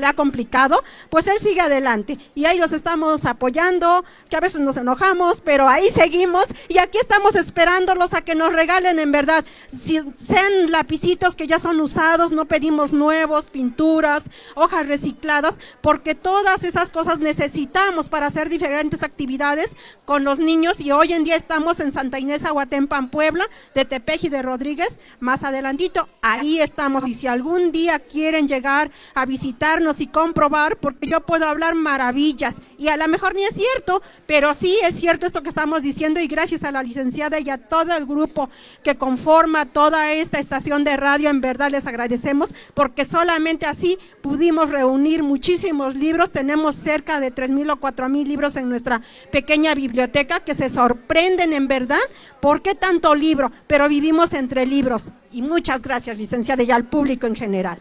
[0.00, 2.18] le ha complicado, pues él sigue adelante.
[2.34, 6.96] Y ahí los estamos apoyando, que a veces nos enojamos, pero ahí seguimos y aquí
[6.96, 12.32] estamos esperándolos a que nos regalen en verdad, si sean lapicitos que ya son usados,
[12.32, 14.22] no pedimos nuevos, pinturas,
[14.54, 19.76] hojas recicladas, porque todas esas cosas necesitamos para hacer diferentes actividades
[20.06, 20.80] con los niños.
[20.80, 25.44] Y hoy en día estamos en Santa Inés Aguatempan, Puebla, de Tepeji de Rodríguez, más
[25.44, 27.06] adelantito, ahí estamos.
[27.06, 32.54] Y si algún día quieren llegar a visitar y comprobar, porque yo puedo hablar maravillas
[32.78, 36.20] y a lo mejor ni es cierto, pero sí es cierto esto que estamos diciendo
[36.20, 38.48] y gracias a la licenciada y a todo el grupo
[38.84, 44.70] que conforma toda esta estación de radio, en verdad les agradecemos porque solamente así pudimos
[44.70, 49.74] reunir muchísimos libros, tenemos cerca de tres mil o cuatro mil libros en nuestra pequeña
[49.74, 51.98] biblioteca que se sorprenden en verdad,
[52.40, 53.50] ¿por qué tanto libro?
[53.66, 57.78] Pero vivimos entre libros y muchas gracias licenciada y al público en general.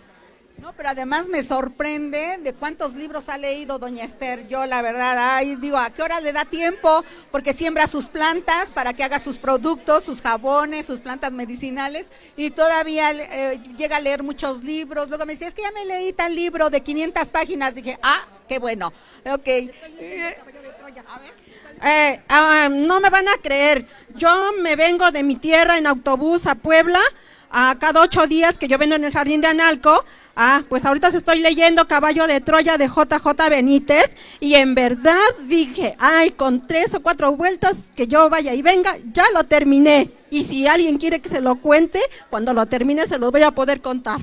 [0.61, 4.47] No, pero además me sorprende de cuántos libros ha leído doña Esther.
[4.47, 7.03] Yo la verdad, ay, digo, ¿a qué hora le da tiempo?
[7.31, 12.51] Porque siembra sus plantas para que haga sus productos, sus jabones, sus plantas medicinales y
[12.51, 15.09] todavía eh, llega a leer muchos libros.
[15.09, 17.73] Luego me dice, es que ya me leí tal libro de 500 páginas.
[17.73, 18.93] Dije, ah, qué bueno.
[19.25, 19.47] Ok.
[19.47, 20.37] Eh,
[22.29, 23.87] ah, no me van a creer.
[24.13, 27.01] Yo me vengo de mi tierra en autobús a Puebla
[27.51, 30.03] a cada ocho días que yo vendo en el jardín de Analco,
[30.35, 35.95] ah, pues ahorita estoy leyendo Caballo de Troya de JJ Benítez y en verdad dije,
[35.99, 40.11] ay, con tres o cuatro vueltas que yo vaya y venga, ya lo terminé.
[40.29, 43.51] Y si alguien quiere que se lo cuente, cuando lo termine se los voy a
[43.51, 44.21] poder contar.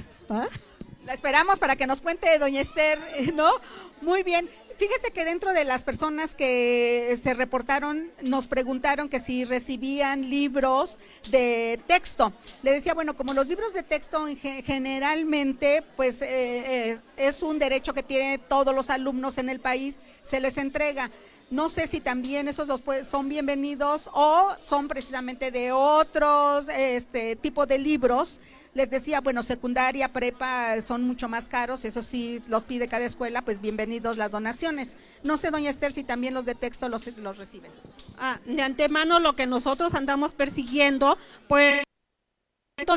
[1.05, 2.99] La esperamos para que nos cuente, doña Esther,
[3.35, 3.51] ¿no?
[4.00, 4.48] Muy bien.
[4.76, 11.00] Fíjese que dentro de las personas que se reportaron, nos preguntaron que si recibían libros
[11.30, 12.32] de texto.
[12.62, 14.24] Le decía, bueno, como los libros de texto
[14.64, 19.98] generalmente, pues eh, eh, es un derecho que tienen todos los alumnos en el país,
[20.22, 21.11] se les entrega.
[21.50, 27.66] No sé si también esos dos son bienvenidos o son precisamente de otros este, tipo
[27.66, 28.38] de libros
[28.78, 33.42] les decía, bueno, secundaria, prepa son mucho más caros, eso sí los pide cada escuela,
[33.42, 34.96] pues bienvenidos las donaciones.
[35.24, 37.72] No sé, doña Esther, si también los de texto los, los reciben.
[38.18, 41.16] Ah, de antemano lo que nosotros andamos persiguiendo,
[41.48, 41.83] pues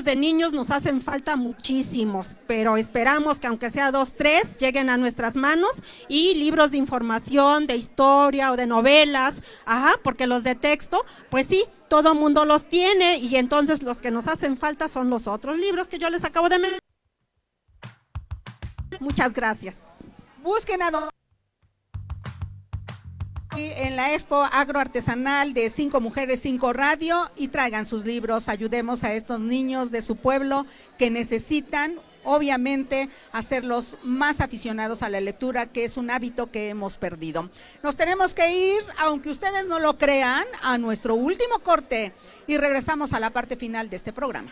[0.04, 4.98] de niños nos hacen falta muchísimos, pero esperamos que aunque sea dos, tres, lleguen a
[4.98, 5.72] nuestras manos
[6.08, 11.48] y libros de información, de historia o de novelas, ajá, porque los de texto, pues
[11.48, 15.58] sí, todo mundo los tiene y entonces los que nos hacen falta son los otros
[15.58, 16.80] libros que yo les acabo de.
[19.00, 19.91] Muchas gracias.
[20.44, 20.92] Busquen a
[23.58, 29.14] en la Expo Agroartesanal de Cinco Mujeres, Cinco Radio y traigan sus libros, ayudemos a
[29.14, 30.66] estos niños de su pueblo
[30.98, 36.98] que necesitan obviamente hacerlos más aficionados a la lectura, que es un hábito que hemos
[36.98, 37.50] perdido.
[37.84, 42.14] Nos tenemos que ir, aunque ustedes no lo crean, a nuestro último corte
[42.48, 44.52] y regresamos a la parte final de este programa.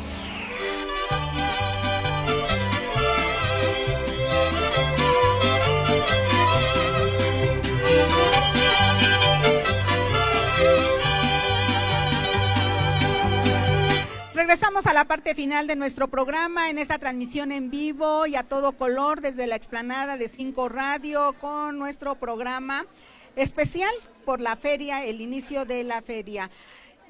[14.41, 18.41] Regresamos a la parte final de nuestro programa en esta transmisión en vivo y a
[18.41, 22.87] todo color desde la explanada de Cinco Radio con nuestro programa
[23.35, 23.91] especial
[24.25, 26.49] por la feria, el inicio de la feria.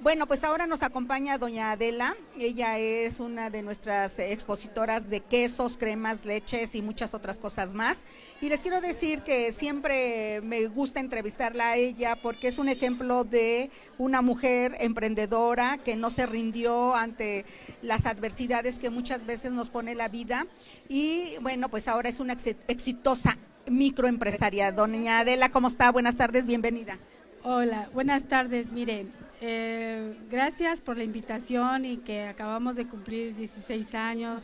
[0.02, 2.16] Bueno, pues ahora nos acompaña doña Adela.
[2.36, 8.04] Ella es una de nuestras expositoras de quesos, cremas, leches y muchas otras cosas más.
[8.42, 13.26] Y les quiero decir que siempre me gusta entrevistarla a ella porque es un ejemplo
[13.26, 17.46] de una mujer emprendedora que no se rindió ante
[17.84, 20.48] las adversidades que muchas veces nos pone la vida.
[20.90, 22.36] Y bueno, pues ahora es una
[22.68, 23.38] exitosa
[23.70, 24.72] microempresaria.
[24.72, 25.92] Doña Adela, ¿cómo está?
[25.92, 26.98] Buenas tardes, bienvenida.
[27.44, 28.72] Hola, buenas tardes.
[28.72, 29.12] Miren,
[29.42, 34.44] eh, gracias por la invitación y que acabamos de cumplir 16 años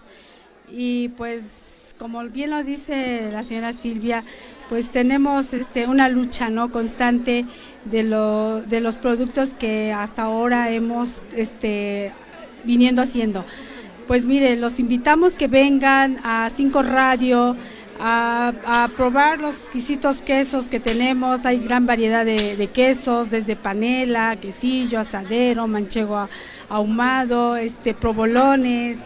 [0.70, 4.24] y pues como bien lo dice la señora Silvia,
[4.70, 7.46] pues tenemos este, una lucha no constante
[7.86, 12.14] de, lo, de los productos que hasta ahora hemos este,
[12.64, 13.46] viniendo haciendo.
[14.08, 17.58] Pues mire, los invitamos que vengan a Cinco Radio,
[18.00, 21.46] a, probar los exquisitos quesos que tenemos.
[21.46, 26.28] Hay gran variedad de, quesos, desde panela, quesillo, asadero, manchego
[26.70, 29.00] ahumado, este, provolones,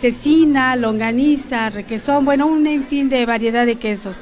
[0.00, 4.16] cecina, longaniza, requesón, bueno, un fin de variedad de quesos.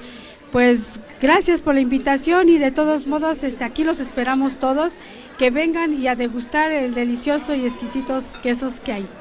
[0.53, 4.93] Pues gracias por la invitación y de todos modos este, aquí los esperamos todos
[5.39, 9.20] que vengan y a degustar el delicioso y exquisitos quesos que hay.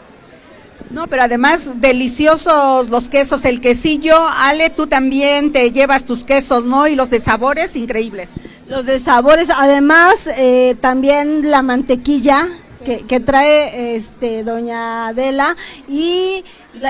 [0.90, 4.18] No, pero además deliciosos los quesos, el quesillo.
[4.38, 6.88] Ale, tú también te llevas tus quesos, ¿no?
[6.88, 8.30] Y los de sabores increíbles.
[8.68, 12.48] Los de sabores, además eh, también la mantequilla
[12.84, 15.56] que, trae este doña Adela
[15.88, 16.44] y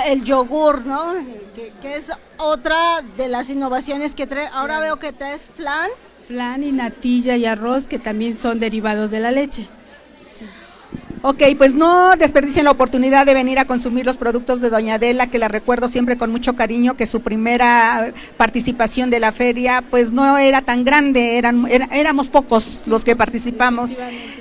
[0.06, 1.14] el yogur, ¿no?
[1.56, 4.48] Que, que, es otra de las innovaciones que trae.
[4.54, 5.90] Ahora veo que traes flan.
[6.26, 9.68] Flan y natilla y arroz que también son derivados de la leche.
[11.22, 15.28] Ok, pues no desperdicien la oportunidad de venir a consumir los productos de Doña Adela,
[15.28, 20.14] que la recuerdo siempre con mucho cariño, que su primera participación de la feria pues
[20.14, 23.92] no era tan grande, eran, éramos pocos los que participamos.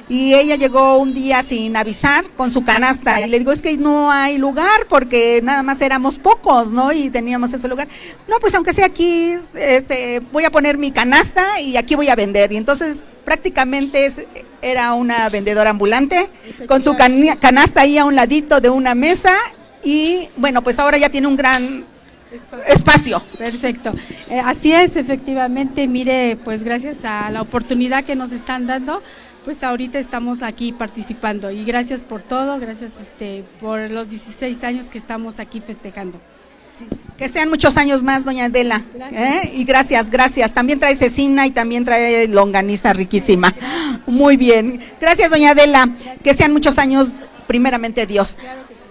[0.08, 3.20] Y ella llegó un día sin avisar con su canasta.
[3.20, 6.92] Y le digo, es que no hay lugar porque nada más éramos pocos, ¿no?
[6.92, 7.88] Y teníamos ese lugar.
[8.28, 12.14] No, pues aunque sea aquí, este, voy a poner mi canasta y aquí voy a
[12.14, 12.52] vender.
[12.52, 14.20] Y entonces prácticamente es,
[14.62, 16.28] era una vendedora ambulante
[16.66, 19.32] con su canasta ahí a un ladito de una mesa
[19.84, 21.84] y bueno, pues ahora ya tiene un gran
[22.66, 23.22] espacio.
[23.38, 23.92] Perfecto.
[24.28, 29.02] Eh, así es, efectivamente, mire, pues gracias a la oportunidad que nos están dando,
[29.44, 34.86] pues ahorita estamos aquí participando y gracias por todo, gracias este, por los 16 años
[34.86, 36.20] que estamos aquí festejando.
[37.16, 38.84] Que sean muchos años más, doña Adela.
[39.10, 39.50] ¿eh?
[39.54, 40.52] Y gracias, gracias.
[40.52, 43.52] También trae cecina y también trae longaniza riquísima.
[44.06, 44.80] Muy bien.
[45.00, 45.88] Gracias, doña Adela.
[46.22, 47.08] Que sean muchos años,
[47.48, 48.38] primeramente Dios.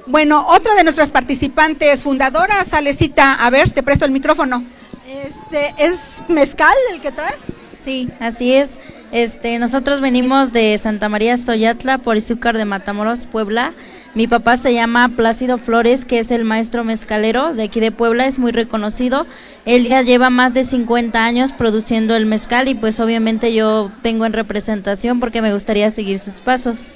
[0.07, 4.63] Bueno, otra de nuestras participantes fundadoras, Alecita, a ver, te presto el micrófono.
[5.07, 7.35] Este, ¿es mezcal el que traes?
[7.83, 8.77] Sí, así es.
[9.11, 13.73] Este, nosotros venimos de Santa María Soyatla por Izúcar de Matamoros, Puebla.
[14.15, 18.25] Mi papá se llama Plácido Flores, que es el maestro mezcalero de aquí de Puebla,
[18.25, 19.25] es muy reconocido.
[19.65, 24.25] Él ya lleva más de 50 años produciendo el mezcal y pues obviamente yo vengo
[24.25, 26.95] en representación porque me gustaría seguir sus pasos.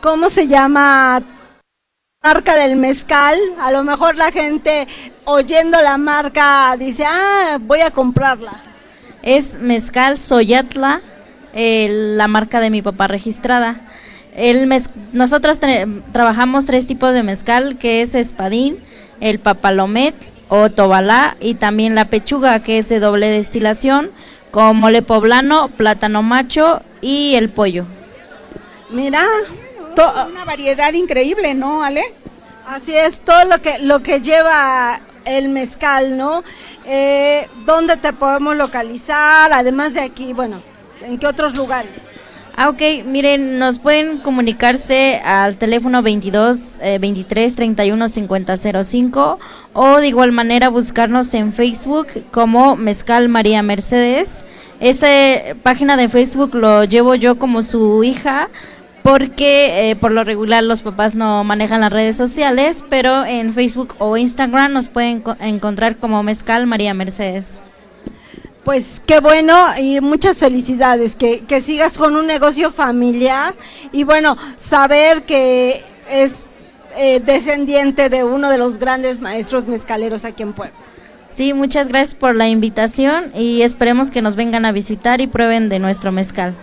[0.00, 1.22] ¿Cómo se llama
[2.22, 3.36] marca del mezcal?
[3.60, 4.86] A lo mejor la gente
[5.24, 8.62] oyendo la marca dice, ah, voy a comprarla.
[9.22, 11.00] Es Mezcal Soyatla,
[11.54, 13.86] la marca de mi papá registrada.
[14.34, 14.68] El
[15.12, 15.60] nosotros
[16.12, 18.78] trabajamos tres tipos de mezcal, que es espadín,
[19.20, 20.14] el papalomet
[20.48, 24.10] o tobalá y también la pechuga, que es de doble destilación,
[24.50, 27.86] con mole poblano, plátano macho y el pollo.
[28.90, 29.26] Mira,
[30.28, 32.02] una variedad increíble, ¿no, Ale?
[32.66, 36.42] Así es, todo lo que, lo que lleva el mezcal, ¿no?
[36.84, 39.52] Eh, ¿Dónde te podemos localizar?
[39.52, 40.62] Además de aquí, bueno,
[41.04, 41.90] ¿en qué otros lugares?
[42.54, 49.38] Ah, ok, miren, nos pueden comunicarse al teléfono 22 eh, 23 31 50 05
[49.72, 54.44] o de igual manera buscarnos en Facebook como Mezcal María Mercedes.
[54.80, 55.08] Esa
[55.62, 58.50] página de Facebook lo llevo yo como su hija
[59.02, 63.94] porque eh, por lo regular los papás no manejan las redes sociales, pero en Facebook
[63.98, 67.62] o Instagram nos pueden encontrar como Mezcal María Mercedes.
[68.64, 73.54] Pues qué bueno y muchas felicidades, que, que sigas con un negocio familiar
[73.90, 76.46] y bueno, saber que es
[76.96, 80.74] eh, descendiente de uno de los grandes maestros mezcaleros aquí en Puebla.
[81.34, 85.68] Sí, muchas gracias por la invitación y esperemos que nos vengan a visitar y prueben
[85.68, 86.54] de nuestro mezcal.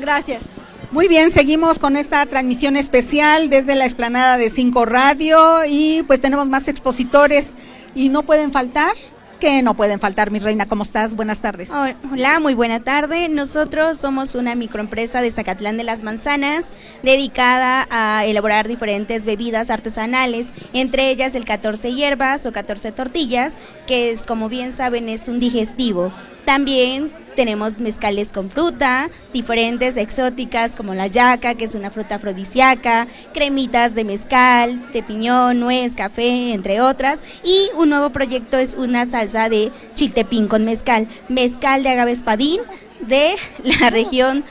[0.00, 0.42] Gracias.
[0.90, 5.38] Muy bien, seguimos con esta transmisión especial desde la explanada de Cinco Radio
[5.68, 7.52] y pues tenemos más expositores
[7.94, 8.92] y no pueden faltar
[9.38, 10.66] que no pueden faltar, mi reina.
[10.66, 11.14] ¿Cómo estás?
[11.14, 11.68] Buenas tardes.
[11.70, 13.28] Hola, muy buena tarde.
[13.28, 16.72] Nosotros somos una microempresa de Zacatlán de las Manzanas
[17.02, 24.10] dedicada a elaborar diferentes bebidas artesanales, entre ellas el 14 hierbas o 14 tortillas, que
[24.10, 26.12] es, como bien saben, es un digestivo.
[26.44, 33.06] También tenemos mezcales con fruta, diferentes exóticas como la yaca, que es una fruta afrodisíaca,
[33.32, 37.22] cremitas de mezcal, de piñón, nuez, café, entre otras.
[37.44, 42.60] Y un nuevo proyecto es una salsa de chiltepín con mezcal, mezcal de agave espadín
[43.02, 44.42] de la región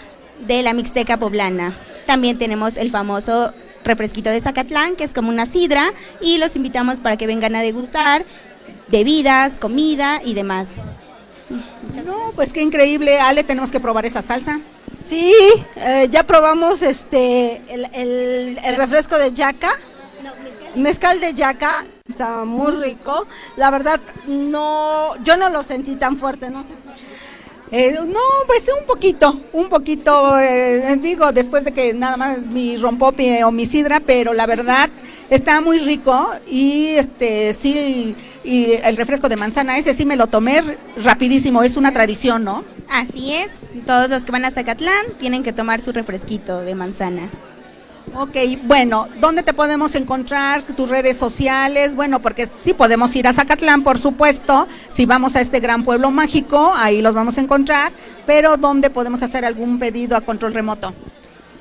[0.48, 1.78] de la Mixteca poblana.
[2.06, 3.52] También tenemos el famoso
[3.84, 7.62] refresquito de Zacatlán, que es como una sidra, y los invitamos para que vengan a
[7.62, 8.24] degustar
[8.88, 10.70] bebidas, comida y demás.
[12.06, 14.60] No, pues qué increíble, Ale, tenemos que probar esa salsa.
[15.00, 15.34] Sí,
[15.76, 19.72] eh, ya probamos este el, el, el refresco de yaca.
[20.76, 21.20] mezcal.
[21.20, 23.26] de yaca, estaba muy rico.
[23.56, 26.70] La verdad, no, yo no lo sentí tan fuerte, no sé.
[27.70, 32.78] Eh, no, pues un poquito, un poquito, eh, digo, después de que nada más mi
[32.78, 34.90] rompope o mi sidra, pero la verdad
[35.30, 38.16] está muy rico y este sí,
[38.46, 40.62] y el refresco de manzana, ese sí me lo tomé
[41.04, 42.64] rapidísimo, es una tradición, ¿no?
[42.90, 47.30] Así es, todos los que van a Zacatlán tienen que tomar su refresquito de manzana.
[48.16, 50.64] Ok, bueno, ¿dónde te podemos encontrar?
[50.64, 55.42] Tus redes sociales, bueno, porque sí podemos ir a Zacatlán, por supuesto, si vamos a
[55.42, 57.92] este gran pueblo mágico, ahí los vamos a encontrar,
[58.26, 60.94] pero ¿dónde podemos hacer algún pedido a control remoto?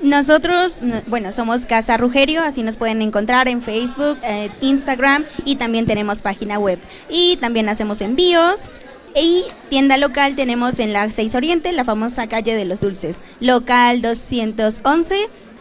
[0.02, 5.86] Nosotros, bueno, somos Casa Rugerio, así nos pueden encontrar en Facebook, eh, Instagram y también
[5.86, 6.78] tenemos página web.
[7.08, 8.80] Y también hacemos envíos.
[9.14, 14.02] Y tienda local tenemos en la 6 Oriente, la famosa calle de los dulces, local
[14.02, 15.16] 211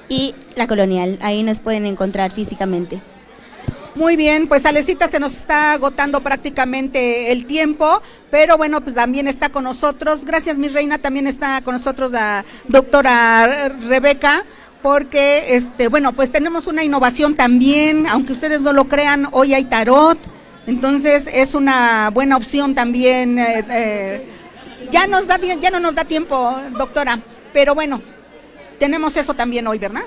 [0.10, 1.18] y la colonial.
[1.22, 3.02] Ahí nos pueden encontrar físicamente.
[3.96, 9.30] Muy bien, pues Alecita se nos está agotando prácticamente el tiempo, pero bueno, pues también
[9.30, 10.26] está con nosotros.
[10.26, 14.44] Gracias, mi reina, también está con nosotros la doctora Rebeca
[14.82, 19.64] porque este bueno pues tenemos una innovación también aunque ustedes no lo crean hoy hay
[19.64, 20.20] tarot
[20.68, 24.28] entonces es una buena opción también eh, eh,
[24.92, 27.20] ya nos da ya no nos da tiempo doctora
[27.52, 28.00] pero bueno
[28.80, 30.04] tenemos eso también hoy, ¿verdad?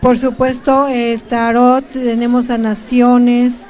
[0.00, 3.66] Por supuesto, eh, tarot, tenemos sanaciones,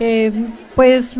[0.00, 0.32] eh,
[0.74, 1.16] pues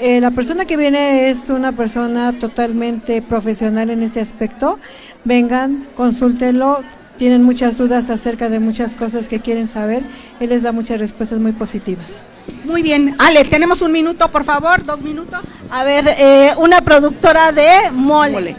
[0.00, 4.78] eh, la persona que viene es una persona totalmente profesional en este aspecto.
[5.24, 6.78] Vengan, consúltenlo,
[7.16, 10.02] tienen muchas dudas acerca de muchas cosas que quieren saber,
[10.40, 12.22] él les da muchas respuestas muy positivas.
[12.64, 15.40] Muy bien, Ale, tenemos un minuto, por favor, dos minutos.
[15.70, 18.32] A ver, eh, una productora de mole.
[18.32, 18.56] mole.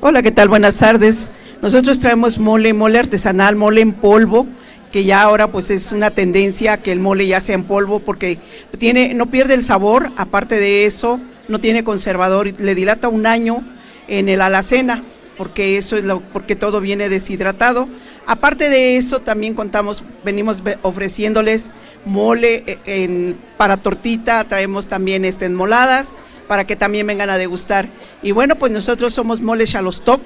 [0.00, 0.48] Hola, ¿qué tal?
[0.48, 1.30] Buenas tardes.
[1.62, 4.46] Nosotros traemos mole, mole artesanal, mole en polvo,
[4.90, 8.38] que ya ahora pues es una tendencia que el mole ya sea en polvo porque
[8.78, 13.62] tiene no pierde el sabor, aparte de eso, no tiene conservador, le dilata un año
[14.08, 15.04] en el alacena,
[15.36, 17.88] porque eso es lo porque todo viene deshidratado.
[18.26, 21.72] Aparte de eso, también contamos venimos ofreciéndoles
[22.04, 26.14] mole eh, para tortita, traemos también este en moladas
[26.50, 27.88] para que también vengan a degustar.
[28.22, 30.20] Y bueno, pues nosotros somos Mole Shalostop,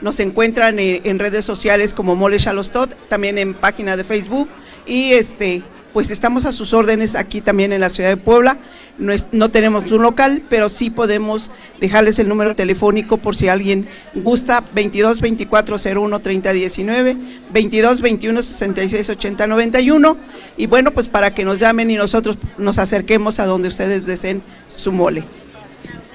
[0.00, 4.48] nos encuentran en, redes sociales como Mole Shalostot, también en página de Facebook
[4.86, 8.58] y este pues estamos a sus órdenes aquí también en la ciudad de Puebla.
[8.98, 13.88] No, no, tenemos un local, pero sí podemos dejarles el número telefónico por si alguien
[14.14, 17.16] gusta, 22 24 01 30 19,
[17.52, 20.16] 22 21 66 80 91.
[20.56, 24.42] Y bueno, pues para que nos llamen y nosotros nos acerquemos a donde ustedes deseen
[24.68, 25.24] su mole.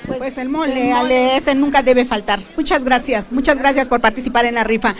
[0.07, 2.39] Pues, el mole, Ale, ese nunca debe faltar.
[2.55, 4.95] Muchas gracias, muchas gracias por participar en la rifa.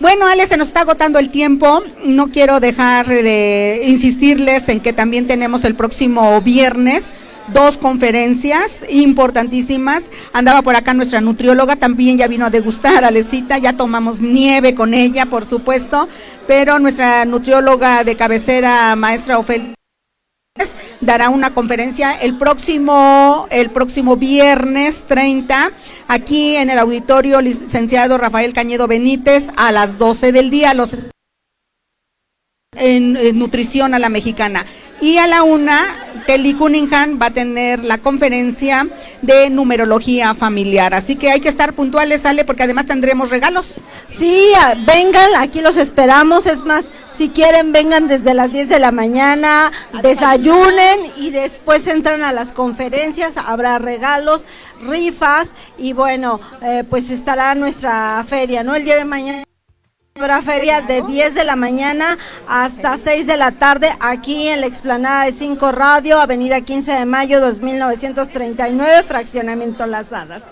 [0.00, 1.82] Bueno, Ale, se nos está agotando el tiempo.
[2.04, 7.12] No quiero dejar de insistirles en que también tenemos el próximo viernes
[7.48, 10.10] dos conferencias importantísimas.
[10.32, 14.94] Andaba por acá nuestra nutrióloga, también ya vino a degustar, Alecita, ya tomamos nieve con
[14.94, 16.08] ella, por supuesto,
[16.46, 19.74] pero nuestra nutrióloga de cabecera, maestra Ofelia
[21.00, 25.72] dará una conferencia el próximo el próximo viernes 30
[26.08, 30.74] aquí en el auditorio licenciado Rafael Cañedo Benítez a las 12 del día.
[30.74, 31.13] Los
[32.76, 34.64] en, nutrición a la mexicana.
[35.00, 35.82] Y a la una,
[36.26, 38.86] Telly Cunningham va a tener la conferencia
[39.22, 40.94] de numerología familiar.
[40.94, 43.74] Así que hay que estar puntuales, sale, porque además tendremos regalos.
[44.06, 44.52] Sí,
[44.86, 46.46] vengan, aquí los esperamos.
[46.46, 49.70] Es más, si quieren, vengan desde las 10 de la mañana,
[50.02, 53.36] desayunen y después entran a las conferencias.
[53.36, 54.44] Habrá regalos,
[54.80, 58.74] rifas y bueno, eh, pues estará nuestra feria, ¿no?
[58.74, 59.44] El día de mañana.
[60.44, 65.24] Feria de 10 de la mañana hasta 6 de la tarde aquí en la explanada
[65.24, 70.44] de 5 Radio, Avenida 15 de Mayo 2939, Fraccionamiento Las Hadas.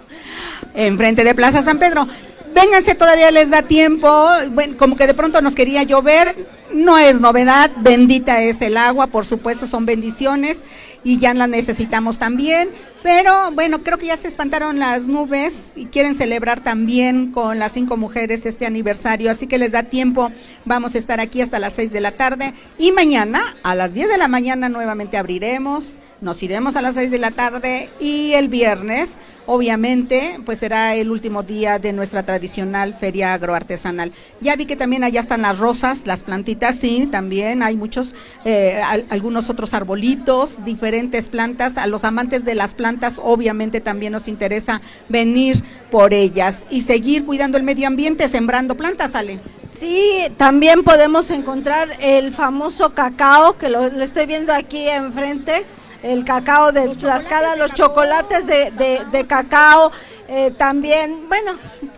[0.74, 2.08] Enfrente de Plaza San Pedro.
[2.52, 4.26] Vénganse, todavía les da tiempo.
[4.50, 9.06] Bueno, como que de pronto nos quería llover, no es novedad, bendita es el agua,
[9.06, 10.64] por supuesto son bendiciones
[11.04, 12.70] y ya la necesitamos también.
[13.02, 17.72] Pero bueno, creo que ya se espantaron las nubes y quieren celebrar también con las
[17.72, 20.30] cinco mujeres este aniversario, así que les da tiempo.
[20.64, 24.08] Vamos a estar aquí hasta las seis de la tarde y mañana a las diez
[24.08, 28.46] de la mañana nuevamente abriremos, nos iremos a las seis de la tarde y el
[28.46, 34.12] viernes, obviamente, pues será el último día de nuestra tradicional feria agroartesanal.
[34.40, 38.80] Ya vi que también allá están las rosas, las plantitas, sí, también hay muchos, eh,
[39.10, 40.91] algunos otros arbolitos, diferentes
[41.30, 46.82] plantas, a los amantes de las plantas obviamente también nos interesa venir por ellas y
[46.82, 49.40] seguir cuidando el medio ambiente, sembrando plantas, Ale.
[49.66, 55.64] Sí, también podemos encontrar el famoso cacao, que lo, estoy viendo aquí enfrente,
[56.02, 59.90] el cacao de Tlaxcala, los chocolates de, cacao,
[60.28, 61.52] eh, también, bueno,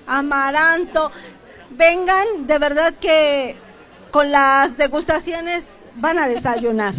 [0.06, 1.10] amaranto.
[1.70, 3.56] Vengan, de verdad que
[4.10, 6.94] con las degustaciones van a desayunar.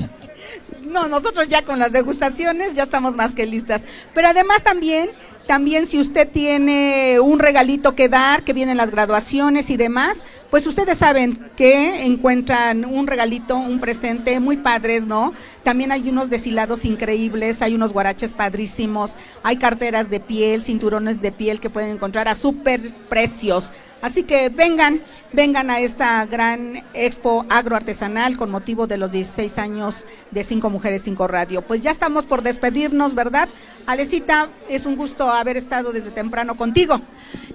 [0.86, 3.84] No, nosotros ya con las degustaciones ya estamos más que listas.
[4.14, 5.10] Pero además también,
[5.48, 10.68] también si usted tiene un regalito que dar, que vienen las graduaciones y demás, pues
[10.68, 15.34] ustedes saben que encuentran un regalito, un presente muy padres, ¿no?
[15.66, 21.32] También hay unos deshilados increíbles, hay unos guaraches padrísimos, hay carteras de piel, cinturones de
[21.32, 23.72] piel que pueden encontrar a super precios.
[24.06, 25.02] Así que vengan,
[25.34, 31.02] vengan a esta gran expo agroartesanal con motivo de los 16 años de Cinco Mujeres,
[31.02, 31.64] Cinco Radio.
[31.64, 33.50] Pues ya estamos por despedirnos, ¿verdad?
[33.88, 37.02] Alecita, es un gusto haber estado desde temprano contigo.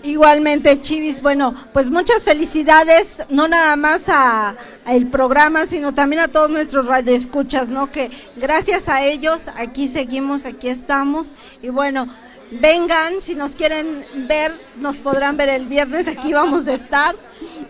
[0.02, 4.56] Igualmente, Chivis, bueno, pues muchas felicidades, no nada más a,
[4.86, 7.90] el programa, sino también a todos nuestros radioescuchas, ¿no?
[7.90, 12.08] Que gracias a ellos aquí seguimos, aquí estamos y bueno,
[12.50, 17.16] vengan, si nos quieren ver, nos podrán ver el viernes, aquí vamos a estar.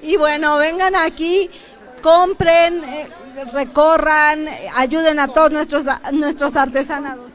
[0.02, 1.50] Y bueno, vengan aquí,
[2.02, 3.08] compren, eh,
[3.52, 7.32] recorran, ayuden a todos nuestros, nuestros artesanados.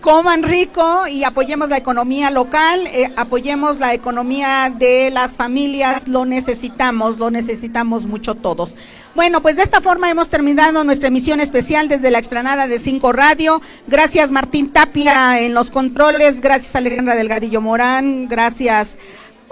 [0.00, 6.24] Coman rico y apoyemos la economía local, eh, apoyemos la economía de las familias, lo
[6.24, 8.74] necesitamos, lo necesitamos mucho todos.
[9.14, 13.12] Bueno, pues de esta forma hemos terminado nuestra emisión especial desde la explanada de Cinco
[13.12, 13.60] Radio.
[13.86, 18.96] Gracias Martín Tapia en los controles, gracias Alejandra Delgadillo Morán, gracias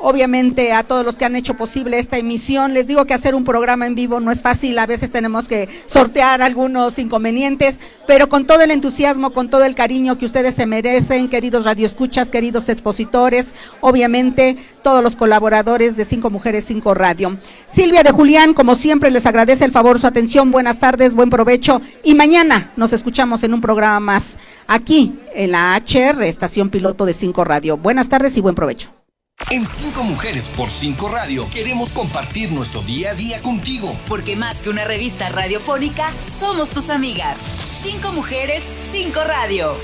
[0.00, 2.74] obviamente a todos los que han hecho posible esta emisión.
[2.74, 5.68] Les digo que hacer un programa en vivo no es fácil, a veces tenemos que
[5.86, 10.66] sortear algunos inconvenientes, pero con todo el entusiasmo, con todo el cariño que ustedes se
[10.66, 17.38] merecen, queridos radioescuchas, queridos expositores, obviamente todos los colaboradores de Cinco Mujeres, Cinco Radio.
[17.66, 21.80] Silvia de Julián, como siempre, les agradece el favor, su atención, buenas tardes, buen provecho
[22.02, 27.12] y mañana nos escuchamos en un programa más aquí en la HR, estación piloto de
[27.12, 27.76] Cinco Radio.
[27.76, 28.99] Buenas tardes y buen provecho.
[29.48, 33.96] En Cinco Mujeres por Cinco Radio queremos compartir nuestro día a día contigo.
[34.06, 37.38] Porque más que una revista radiofónica, somos tus amigas.
[37.82, 39.76] Cinco Mujeres, Cinco Radio.